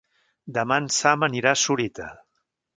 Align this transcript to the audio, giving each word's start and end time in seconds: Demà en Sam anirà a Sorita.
Demà 0.57 0.79
en 0.85 0.87
Sam 0.95 1.27
anirà 1.29 1.53
a 1.53 1.61
Sorita. 1.67 2.11